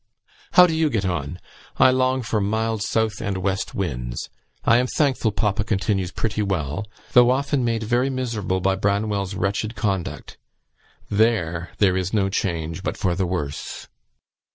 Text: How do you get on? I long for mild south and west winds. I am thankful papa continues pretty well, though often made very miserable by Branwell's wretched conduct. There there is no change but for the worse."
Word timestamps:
How 0.53 0.65
do 0.65 0.73
you 0.73 0.89
get 0.89 1.05
on? 1.05 1.39
I 1.77 1.91
long 1.91 2.23
for 2.23 2.41
mild 2.41 2.81
south 2.81 3.21
and 3.21 3.37
west 3.37 3.75
winds. 3.75 4.31
I 4.65 4.77
am 4.77 4.87
thankful 4.87 5.31
papa 5.31 5.63
continues 5.63 6.11
pretty 6.11 6.41
well, 6.41 6.87
though 7.11 7.29
often 7.29 7.63
made 7.63 7.83
very 7.83 8.09
miserable 8.09 8.61
by 8.61 8.73
Branwell's 8.77 9.35
wretched 9.35 9.75
conduct. 9.75 10.39
There 11.11 11.69
there 11.77 11.95
is 11.95 12.15
no 12.15 12.29
change 12.29 12.81
but 12.81 12.97
for 12.97 13.13
the 13.13 13.27
worse." 13.27 13.89